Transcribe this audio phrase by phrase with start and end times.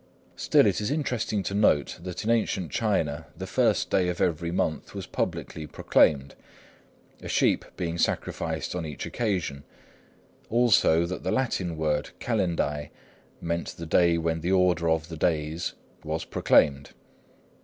[0.35, 4.49] Still it is interesting to note that in ancient China, the first day of every
[4.49, 6.33] month was publicly proclaimed,
[7.21, 9.63] a sheep being sacrificed on each occasion;
[10.49, 12.89] also, that the Latin word kalendae
[13.41, 15.73] meant the day when the order of days
[16.03, 16.93] was proclaimed.